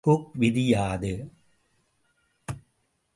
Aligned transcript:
Hook 0.03 0.29
விதி 0.33 0.65
யாது? 0.67 1.13